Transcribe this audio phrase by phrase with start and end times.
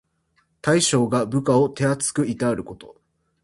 [0.63, 2.99] 大将が部下を手あつくいたわること。